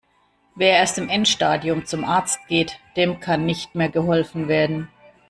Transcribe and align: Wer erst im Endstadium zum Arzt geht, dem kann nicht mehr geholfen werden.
Wer 0.55 0.77
erst 0.77 0.97
im 0.97 1.09
Endstadium 1.09 1.85
zum 1.85 2.03
Arzt 2.05 2.39
geht, 2.47 2.79
dem 2.97 3.19
kann 3.19 3.45
nicht 3.45 3.75
mehr 3.75 3.89
geholfen 3.89 4.47
werden. 4.47 4.89